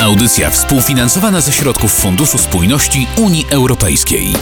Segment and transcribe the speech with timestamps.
[0.00, 4.32] Audycja współfinansowana ze środków Funduszu Spójności Unii Europejskiej.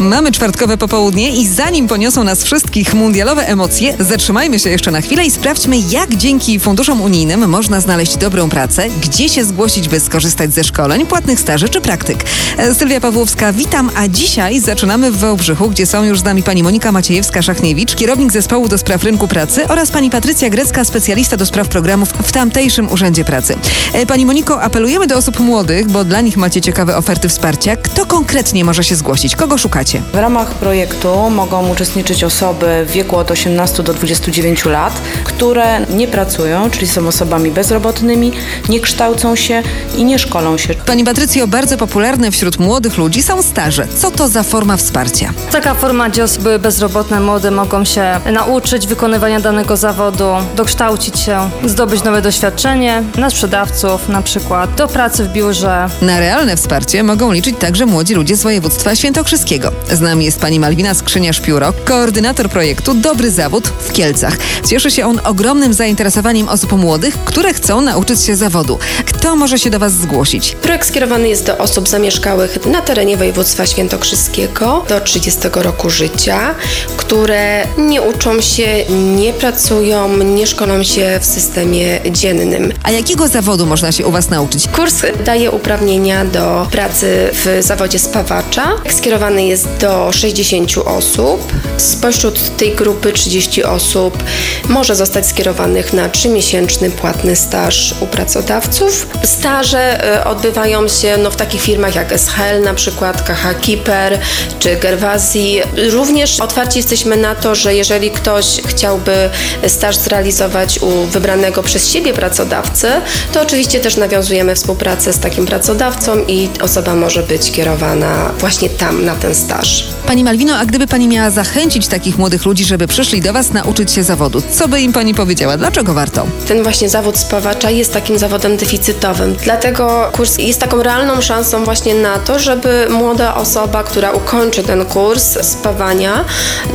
[0.00, 5.24] Mamy czwartkowe popołudnie i zanim poniosą nas wszystkich mundialowe emocje, zatrzymajmy się jeszcze na chwilę
[5.24, 10.54] i sprawdźmy, jak dzięki funduszom unijnym można znaleźć dobrą pracę, gdzie się zgłosić, by skorzystać
[10.54, 12.24] ze szkoleń, płatnych staży czy praktyk.
[12.56, 16.62] E, Sylwia Pawłowska, witam, a dzisiaj zaczynamy w Wałbrzychu, gdzie są już z nami pani
[16.62, 21.68] Monika Maciejewska-Szachniewicz, kierownik zespołu do spraw rynku pracy oraz pani Patrycja Grecka, specjalista do spraw
[21.68, 23.56] programów w tamtejszym Urzędzie Pracy.
[23.92, 27.76] E, Pani Moniko, apelujemy do osób młodych, bo dla nich macie ciekawe oferty wsparcia.
[27.76, 29.36] Kto konkretnie może się zgłosić?
[29.36, 30.02] Kogo szukacie?
[30.12, 34.92] W ramach projektu mogą uczestniczyć osoby w wieku od 18 do 29 lat,
[35.24, 38.32] które nie pracują, czyli są osobami bezrobotnymi,
[38.68, 39.62] nie kształcą się
[39.96, 40.74] i nie szkolą się.
[40.74, 43.86] Pani Patrycjo, bardzo popularne wśród młodych ludzi są staże.
[43.96, 45.32] Co to za forma wsparcia?
[45.52, 52.04] Taka forma, gdzie osoby bezrobotne, młode mogą się nauczyć wykonywania danego zawodu, dokształcić się, zdobyć
[52.04, 55.88] nowe doświadczenie na sprzedawców na przykład, do pracy w biurze.
[56.02, 59.43] Na realne wsparcie mogą liczyć także młodzi ludzie z województwa świętokrzyskiego.
[59.92, 64.36] Z nami jest pani Malwina Skrzynia-Szpiuro, koordynator projektu Dobry Zawód w Kielcach.
[64.66, 68.78] Cieszy się on ogromnym zainteresowaniem osób młodych, które chcą nauczyć się zawodu.
[69.06, 70.56] Kto może się do was zgłosić?
[70.62, 76.54] Projekt skierowany jest do osób zamieszkałych na terenie województwa świętokrzyskiego do 30 roku życia,
[76.96, 78.84] które nie uczą się,
[79.16, 82.72] nie pracują, nie szkolą się w systemie dziennym.
[82.82, 84.68] A jakiego zawodu można się u was nauczyć?
[84.68, 88.72] Kurs daje uprawnienia do pracy w zawodzie spawacza.
[88.90, 91.52] Skierowany jest do 60 osób.
[91.76, 94.22] Spośród tej grupy 30 osób
[94.68, 99.06] może zostać skierowanych na 3-miesięczny płatny staż u pracodawców.
[99.24, 104.18] Staże e, odbywają się no, w takich firmach jak SHL, na przykład KH Kiper
[104.58, 105.60] czy Gerwazji.
[105.92, 109.30] Również otwarci jesteśmy na to, że jeżeli ktoś chciałby
[109.66, 112.88] staż zrealizować u wybranego przez siebie pracodawcy,
[113.32, 119.04] to oczywiście też nawiązujemy współpracę z takim pracodawcą i osoba może być kierowana właśnie tam
[119.04, 119.84] na ten staż.
[120.06, 123.92] Pani Malwino, a gdyby pani miała zachęcić takich młodych ludzi, żeby przyszli do was nauczyć
[123.92, 125.56] się zawodu, co by im pani powiedziała?
[125.56, 126.26] Dlaczego warto?
[126.48, 129.36] Ten właśnie zawód spawacza jest takim zawodem deficytowym.
[129.44, 134.84] Dlatego kurs jest taką realną szansą właśnie na to, żeby młoda osoba, która ukończy ten
[134.84, 136.24] kurs spawania,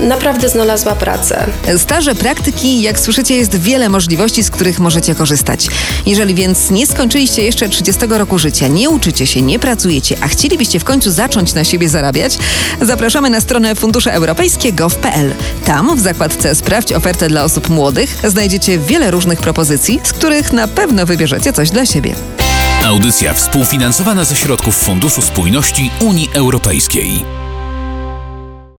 [0.01, 1.45] naprawdę znalazła pracę.
[1.77, 5.67] Staże, praktyki, jak słyszycie, jest wiele możliwości, z których możecie korzystać.
[6.05, 10.79] Jeżeli więc nie skończyliście jeszcze 30 roku życia, nie uczycie się, nie pracujecie, a chcielibyście
[10.79, 12.38] w końcu zacząć na siebie zarabiać,
[12.81, 15.33] zapraszamy na stronę fundusze europejskie gov.pl.
[15.65, 20.67] Tam w zakładce Sprawdź ofertę dla osób młodych znajdziecie wiele różnych propozycji, z których na
[20.67, 22.15] pewno wybierzecie coś dla siebie.
[22.85, 27.38] Audycja współfinansowana ze środków Funduszu Spójności Unii Europejskiej.